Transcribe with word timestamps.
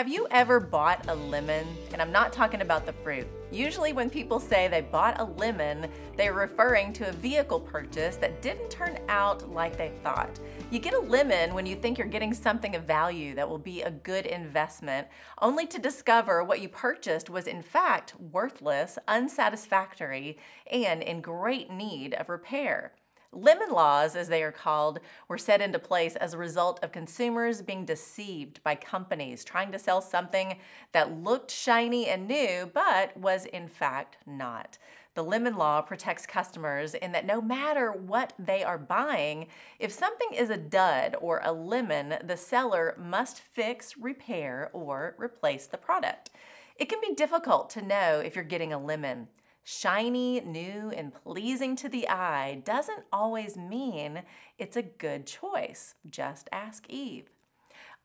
Have 0.00 0.08
you 0.08 0.26
ever 0.30 0.60
bought 0.60 1.04
a 1.08 1.14
lemon? 1.14 1.66
And 1.92 2.00
I'm 2.00 2.10
not 2.10 2.32
talking 2.32 2.62
about 2.62 2.86
the 2.86 2.92
fruit. 2.94 3.26
Usually, 3.52 3.92
when 3.92 4.08
people 4.08 4.40
say 4.40 4.66
they 4.66 4.80
bought 4.80 5.20
a 5.20 5.24
lemon, 5.24 5.90
they're 6.16 6.32
referring 6.32 6.94
to 6.94 7.10
a 7.10 7.12
vehicle 7.12 7.60
purchase 7.60 8.16
that 8.16 8.40
didn't 8.40 8.70
turn 8.70 8.98
out 9.10 9.52
like 9.52 9.76
they 9.76 9.92
thought. 10.02 10.40
You 10.70 10.78
get 10.78 10.94
a 10.94 10.98
lemon 10.98 11.52
when 11.52 11.66
you 11.66 11.76
think 11.76 11.98
you're 11.98 12.06
getting 12.06 12.32
something 12.32 12.74
of 12.76 12.84
value 12.84 13.34
that 13.34 13.46
will 13.46 13.58
be 13.58 13.82
a 13.82 13.90
good 13.90 14.24
investment, 14.24 15.06
only 15.42 15.66
to 15.66 15.78
discover 15.78 16.42
what 16.44 16.62
you 16.62 16.70
purchased 16.70 17.28
was 17.28 17.46
in 17.46 17.60
fact 17.60 18.14
worthless, 18.18 18.98
unsatisfactory, 19.06 20.38
and 20.72 21.02
in 21.02 21.20
great 21.20 21.70
need 21.70 22.14
of 22.14 22.30
repair. 22.30 22.94
Lemon 23.32 23.70
laws, 23.70 24.16
as 24.16 24.28
they 24.28 24.42
are 24.42 24.50
called, 24.50 24.98
were 25.28 25.38
set 25.38 25.60
into 25.60 25.78
place 25.78 26.16
as 26.16 26.34
a 26.34 26.38
result 26.38 26.82
of 26.82 26.90
consumers 26.90 27.62
being 27.62 27.84
deceived 27.84 28.60
by 28.64 28.74
companies 28.74 29.44
trying 29.44 29.70
to 29.70 29.78
sell 29.78 30.00
something 30.00 30.58
that 30.92 31.22
looked 31.22 31.50
shiny 31.50 32.08
and 32.08 32.26
new, 32.26 32.68
but 32.74 33.16
was 33.16 33.46
in 33.46 33.68
fact 33.68 34.16
not. 34.26 34.78
The 35.14 35.22
lemon 35.22 35.56
law 35.56 35.80
protects 35.80 36.26
customers 36.26 36.94
in 36.94 37.12
that 37.12 37.26
no 37.26 37.40
matter 37.40 37.92
what 37.92 38.32
they 38.36 38.64
are 38.64 38.78
buying, 38.78 39.46
if 39.78 39.92
something 39.92 40.32
is 40.32 40.50
a 40.50 40.56
dud 40.56 41.14
or 41.20 41.40
a 41.44 41.52
lemon, 41.52 42.16
the 42.24 42.36
seller 42.36 42.96
must 42.98 43.40
fix, 43.40 43.96
repair, 43.96 44.70
or 44.72 45.14
replace 45.18 45.66
the 45.66 45.78
product. 45.78 46.30
It 46.76 46.88
can 46.88 47.00
be 47.00 47.14
difficult 47.14 47.70
to 47.70 47.82
know 47.82 48.20
if 48.20 48.34
you're 48.34 48.44
getting 48.44 48.72
a 48.72 48.78
lemon. 48.78 49.28
Shiny, 49.62 50.40
new, 50.40 50.90
and 50.96 51.14
pleasing 51.14 51.76
to 51.76 51.88
the 51.88 52.08
eye 52.08 52.62
doesn't 52.64 53.04
always 53.12 53.56
mean 53.56 54.22
it's 54.58 54.76
a 54.76 54.82
good 54.82 55.26
choice. 55.26 55.94
Just 56.08 56.48
ask 56.50 56.88
Eve. 56.88 57.30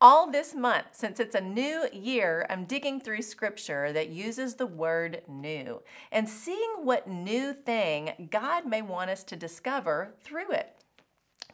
All 0.02 0.30
this 0.30 0.54
month, 0.54 0.88
since 0.92 1.22
it's 1.22 1.36
a 1.36 1.42
new 1.42 1.88
year, 1.94 2.46
I'm 2.50 2.66
digging 2.66 3.00
through 3.00 3.22
scripture 3.22 3.94
that 3.94 4.10
uses 4.10 4.56
the 4.56 4.68
word 4.68 5.22
new 5.28 5.82
and 6.12 6.28
seeing 6.28 6.84
what 6.84 7.08
new 7.08 7.54
thing 7.54 8.28
God 8.30 8.66
may 8.68 8.82
want 8.82 9.10
us 9.10 9.24
to 9.24 9.38
discover 9.38 10.14
through 10.22 10.52
it. 10.52 10.85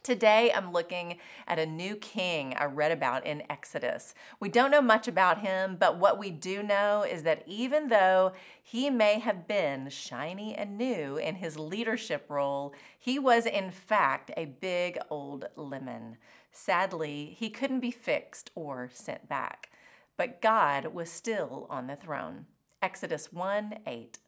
Today, 0.02 0.50
I'm 0.52 0.72
looking 0.72 1.18
at 1.46 1.60
a 1.60 1.66
new 1.66 1.94
king 1.94 2.54
I 2.58 2.64
read 2.64 2.90
about 2.90 3.24
in 3.24 3.44
Exodus. 3.48 4.14
We 4.40 4.48
don't 4.48 4.72
know 4.72 4.82
much 4.82 5.06
about 5.06 5.42
him, 5.42 5.76
but 5.78 5.96
what 5.96 6.18
we 6.18 6.32
do 6.32 6.60
know 6.60 7.04
is 7.08 7.22
that 7.22 7.44
even 7.46 7.86
though 7.86 8.32
he 8.60 8.90
may 8.90 9.20
have 9.20 9.46
been 9.46 9.88
shiny 9.90 10.56
and 10.56 10.76
new 10.76 11.18
in 11.18 11.36
his 11.36 11.56
leadership 11.56 12.26
role, 12.28 12.74
he 12.98 13.20
was 13.20 13.46
in 13.46 13.70
fact 13.70 14.32
a 14.36 14.46
big 14.46 14.98
old 15.08 15.44
lemon. 15.54 16.16
Sadly, 16.50 17.36
he 17.38 17.48
couldn't 17.48 17.78
be 17.78 17.92
fixed 17.92 18.50
or 18.56 18.90
sent 18.92 19.28
back, 19.28 19.70
but 20.16 20.42
God 20.42 20.86
was 20.86 21.12
still 21.12 21.68
on 21.70 21.86
the 21.86 21.94
throne. 21.94 22.46
Exodus 22.82 23.32
1 23.32 23.78
8. 23.86 24.18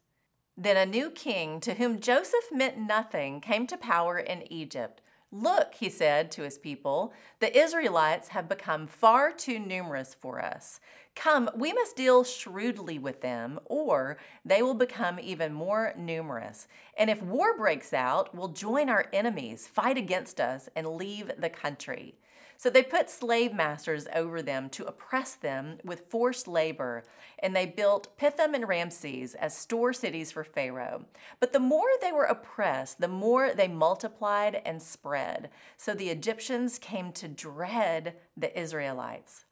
Then 0.55 0.77
a 0.77 0.85
new 0.85 1.09
king 1.09 1.59
to 1.59 1.73
whom 1.73 1.99
Joseph 1.99 2.49
meant 2.49 2.77
nothing 2.77 3.41
came 3.41 3.67
to 3.67 3.75
power 3.75 4.17
in 4.17 4.49
Egypt. 4.49 5.01
Look, 5.37 5.75
he 5.75 5.89
said 5.89 6.31
to 6.31 6.43
his 6.43 6.57
people, 6.57 7.11
the 7.39 7.57
Israelites 7.57 8.29
have 8.29 8.47
become 8.47 8.87
far 8.87 9.33
too 9.33 9.59
numerous 9.59 10.13
for 10.13 10.41
us. 10.41 10.79
Come, 11.13 11.49
we 11.53 11.73
must 11.73 11.97
deal 11.97 12.23
shrewdly 12.23 12.97
with 12.99 13.19
them, 13.19 13.59
or 13.65 14.17
they 14.45 14.61
will 14.61 14.73
become 14.73 15.19
even 15.19 15.51
more 15.51 15.93
numerous. 15.97 16.69
And 16.97 17.09
if 17.09 17.21
war 17.21 17.57
breaks 17.57 17.91
out, 17.91 18.33
we'll 18.33 18.47
join 18.47 18.87
our 18.87 19.07
enemies, 19.11 19.67
fight 19.67 19.97
against 19.97 20.39
us, 20.39 20.69
and 20.73 20.95
leave 20.95 21.29
the 21.37 21.49
country. 21.49 22.15
So 22.57 22.69
they 22.69 22.83
put 22.83 23.09
slave 23.09 23.53
masters 23.53 24.07
over 24.13 24.41
them 24.41 24.69
to 24.69 24.85
oppress 24.85 25.35
them 25.35 25.77
with 25.83 26.09
forced 26.09 26.47
labor, 26.47 27.03
and 27.39 27.55
they 27.55 27.65
built 27.65 28.17
Pithom 28.17 28.53
and 28.53 28.67
Ramses 28.67 29.35
as 29.35 29.55
store 29.55 29.93
cities 29.93 30.31
for 30.31 30.43
Pharaoh. 30.43 31.05
But 31.39 31.53
the 31.53 31.59
more 31.59 31.89
they 32.01 32.11
were 32.11 32.25
oppressed, 32.25 33.01
the 33.01 33.07
more 33.07 33.53
they 33.53 33.67
multiplied 33.67 34.61
and 34.65 34.81
spread. 34.81 35.49
So 35.77 35.93
the 35.93 36.09
Egyptians 36.09 36.79
came 36.79 37.11
to 37.13 37.27
dread 37.27 38.15
the 38.37 38.57
Israelites. 38.59 39.45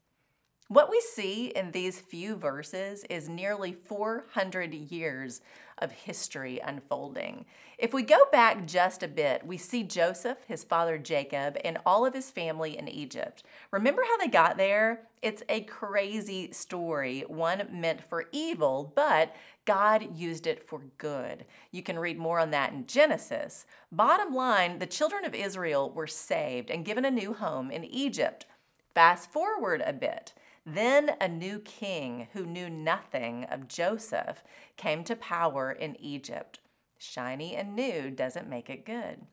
What 0.68 0.90
we 0.90 0.98
see 1.00 1.48
in 1.48 1.72
these 1.72 2.00
few 2.00 2.36
verses 2.36 3.04
is 3.10 3.28
nearly 3.28 3.74
400 3.74 4.72
years 4.72 5.42
of 5.76 5.92
history 5.92 6.58
unfolding. 6.58 7.44
If 7.76 7.92
we 7.92 8.02
go 8.02 8.24
back 8.32 8.64
just 8.66 9.02
a 9.02 9.08
bit, 9.08 9.46
we 9.46 9.58
see 9.58 9.82
Joseph, 9.82 10.38
his 10.48 10.64
father 10.64 10.96
Jacob, 10.96 11.58
and 11.62 11.76
all 11.84 12.06
of 12.06 12.14
his 12.14 12.30
family 12.30 12.78
in 12.78 12.88
Egypt. 12.88 13.42
Remember 13.72 14.04
how 14.08 14.16
they 14.16 14.28
got 14.28 14.56
there? 14.56 15.02
It's 15.20 15.42
a 15.50 15.60
crazy 15.64 16.50
story, 16.52 17.24
one 17.28 17.68
meant 17.70 18.08
for 18.08 18.24
evil, 18.32 18.90
but 18.96 19.36
God 19.66 20.16
used 20.16 20.46
it 20.46 20.66
for 20.66 20.80
good. 20.96 21.44
You 21.72 21.82
can 21.82 21.98
read 21.98 22.16
more 22.16 22.40
on 22.40 22.52
that 22.52 22.72
in 22.72 22.86
Genesis. 22.86 23.66
Bottom 23.92 24.34
line, 24.34 24.78
the 24.78 24.86
children 24.86 25.26
of 25.26 25.34
Israel 25.34 25.90
were 25.90 26.06
saved 26.06 26.70
and 26.70 26.86
given 26.86 27.04
a 27.04 27.10
new 27.10 27.34
home 27.34 27.70
in 27.70 27.84
Egypt. 27.84 28.46
Fast 28.94 29.30
forward 29.30 29.82
a 29.84 29.92
bit. 29.92 30.32
Then 30.66 31.16
a 31.20 31.28
new 31.28 31.58
king 31.58 32.28
who 32.32 32.46
knew 32.46 32.70
nothing 32.70 33.44
of 33.44 33.68
Joseph 33.68 34.42
came 34.76 35.04
to 35.04 35.16
power 35.16 35.70
in 35.70 36.00
Egypt. 36.00 36.60
Shiny 36.98 37.54
and 37.54 37.76
new 37.76 38.10
doesn't 38.10 38.48
make 38.48 38.70
it 38.70 38.86
good. 38.86 39.26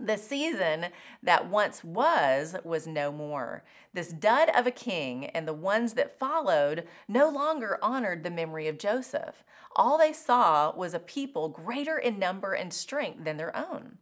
The 0.00 0.16
season 0.16 0.86
that 1.22 1.48
once 1.48 1.84
was 1.84 2.56
was 2.64 2.86
no 2.86 3.12
more. 3.12 3.62
This 3.92 4.08
dud 4.08 4.48
of 4.50 4.66
a 4.66 4.72
king 4.72 5.26
and 5.26 5.46
the 5.46 5.52
ones 5.52 5.94
that 5.94 6.18
followed 6.18 6.88
no 7.06 7.28
longer 7.28 7.78
honored 7.80 8.24
the 8.24 8.30
memory 8.30 8.66
of 8.66 8.78
Joseph. 8.78 9.44
All 9.76 9.96
they 9.96 10.12
saw 10.12 10.74
was 10.74 10.94
a 10.94 10.98
people 10.98 11.48
greater 11.48 11.96
in 11.96 12.18
number 12.18 12.54
and 12.54 12.72
strength 12.72 13.24
than 13.24 13.36
their 13.36 13.56
own. 13.56 13.98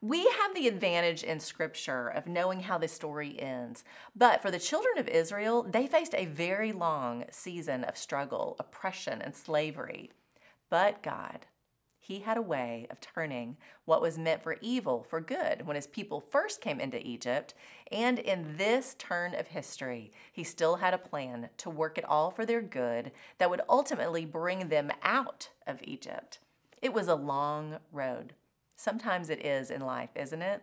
We 0.00 0.28
have 0.28 0.54
the 0.54 0.68
advantage 0.68 1.24
in 1.24 1.40
Scripture 1.40 2.06
of 2.06 2.28
knowing 2.28 2.60
how 2.60 2.78
the 2.78 2.86
story 2.86 3.34
ends. 3.40 3.82
But 4.14 4.40
for 4.40 4.48
the 4.48 4.60
children 4.60 4.96
of 4.96 5.08
Israel, 5.08 5.64
they 5.64 5.88
faced 5.88 6.14
a 6.14 6.26
very 6.26 6.70
long 6.70 7.24
season 7.32 7.82
of 7.82 7.96
struggle, 7.96 8.54
oppression, 8.60 9.20
and 9.20 9.34
slavery. 9.34 10.12
But 10.70 11.02
God, 11.02 11.46
He 11.98 12.20
had 12.20 12.36
a 12.36 12.42
way 12.42 12.86
of 12.90 13.00
turning 13.00 13.56
what 13.86 14.00
was 14.00 14.16
meant 14.16 14.40
for 14.40 14.58
evil 14.60 15.02
for 15.02 15.20
good 15.20 15.66
when 15.66 15.74
His 15.74 15.88
people 15.88 16.20
first 16.20 16.60
came 16.60 16.78
into 16.78 17.04
Egypt. 17.04 17.54
And 17.90 18.20
in 18.20 18.56
this 18.56 18.94
turn 19.00 19.34
of 19.34 19.48
history, 19.48 20.12
He 20.30 20.44
still 20.44 20.76
had 20.76 20.94
a 20.94 20.98
plan 20.98 21.48
to 21.56 21.70
work 21.70 21.98
it 21.98 22.04
all 22.04 22.30
for 22.30 22.46
their 22.46 22.62
good 22.62 23.10
that 23.38 23.50
would 23.50 23.62
ultimately 23.68 24.24
bring 24.24 24.68
them 24.68 24.92
out 25.02 25.48
of 25.66 25.80
Egypt. 25.82 26.38
It 26.80 26.92
was 26.92 27.08
a 27.08 27.16
long 27.16 27.78
road. 27.90 28.34
Sometimes 28.78 29.28
it 29.28 29.44
is 29.44 29.72
in 29.72 29.80
life, 29.80 30.10
isn't 30.14 30.40
it? 30.40 30.62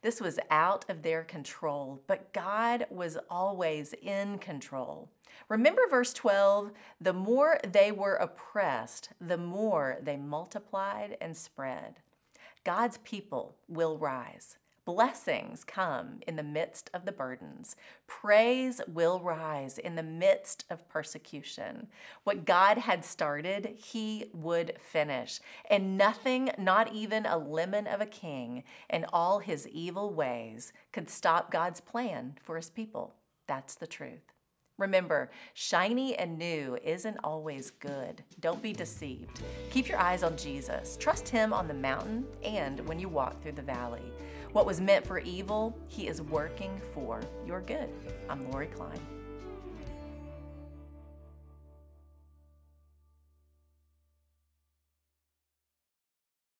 This 0.00 0.18
was 0.18 0.40
out 0.50 0.86
of 0.88 1.02
their 1.02 1.22
control, 1.22 2.00
but 2.06 2.32
God 2.32 2.86
was 2.88 3.18
always 3.28 3.92
in 4.00 4.38
control. 4.38 5.10
Remember 5.50 5.82
verse 5.90 6.14
12? 6.14 6.72
The 7.02 7.12
more 7.12 7.60
they 7.70 7.92
were 7.92 8.14
oppressed, 8.14 9.10
the 9.20 9.36
more 9.36 9.98
they 10.00 10.16
multiplied 10.16 11.18
and 11.20 11.36
spread. 11.36 12.00
God's 12.64 12.96
people 12.98 13.56
will 13.68 13.98
rise. 13.98 14.56
Blessings 14.86 15.62
come 15.62 16.20
in 16.26 16.36
the 16.36 16.42
midst 16.42 16.90
of 16.94 17.04
the 17.04 17.12
burdens. 17.12 17.76
Praise 18.06 18.80
will 18.88 19.20
rise 19.20 19.76
in 19.76 19.94
the 19.94 20.02
midst 20.02 20.64
of 20.70 20.88
persecution. 20.88 21.88
What 22.24 22.46
God 22.46 22.78
had 22.78 23.04
started, 23.04 23.74
He 23.76 24.30
would 24.32 24.74
finish. 24.80 25.40
And 25.68 25.98
nothing, 25.98 26.50
not 26.58 26.94
even 26.94 27.26
a 27.26 27.36
lemon 27.36 27.86
of 27.86 28.00
a 28.00 28.06
king 28.06 28.64
and 28.88 29.04
all 29.12 29.40
his 29.40 29.68
evil 29.68 30.12
ways, 30.14 30.72
could 30.92 31.10
stop 31.10 31.50
God's 31.50 31.80
plan 31.80 32.38
for 32.42 32.56
His 32.56 32.70
people. 32.70 33.14
That's 33.46 33.74
the 33.74 33.86
truth. 33.86 34.32
Remember, 34.78 35.30
shiny 35.52 36.16
and 36.16 36.38
new 36.38 36.78
isn't 36.82 37.18
always 37.22 37.70
good. 37.70 38.24
Don't 38.40 38.62
be 38.62 38.72
deceived. 38.72 39.42
Keep 39.70 39.90
your 39.90 39.98
eyes 39.98 40.22
on 40.22 40.38
Jesus. 40.38 40.96
Trust 40.96 41.28
Him 41.28 41.52
on 41.52 41.68
the 41.68 41.74
mountain 41.74 42.24
and 42.42 42.80
when 42.88 42.98
you 42.98 43.10
walk 43.10 43.42
through 43.42 43.52
the 43.52 43.62
valley. 43.62 44.10
What 44.52 44.66
was 44.66 44.80
meant 44.80 45.06
for 45.06 45.20
evil, 45.20 45.78
He 45.86 46.08
is 46.08 46.20
working 46.20 46.80
for 46.92 47.20
your 47.46 47.60
good. 47.60 47.88
I'm 48.28 48.50
Lori 48.50 48.66
Klein. 48.66 48.98